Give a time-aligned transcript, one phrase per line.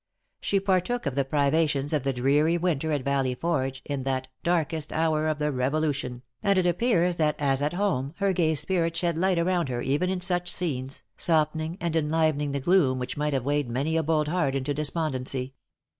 [0.39, 4.91] She partook of the privations of the dreary winter at Valley Forge, in that "darkest
[4.91, 9.15] hour of the Revolution;" and it appears that, as at home, her gay spirit shed
[9.15, 13.45] light around her even in such scenes, softening and enlivening the gloom which might have
[13.45, 15.53] weighed many a bold heart into despondency.